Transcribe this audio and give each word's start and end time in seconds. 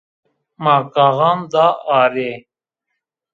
Ma 0.63 0.75
gaxan 0.93 1.39
da 1.51 1.65
arê 1.99 2.31